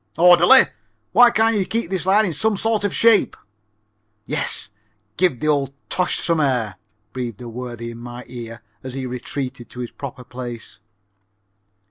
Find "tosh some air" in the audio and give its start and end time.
5.89-6.77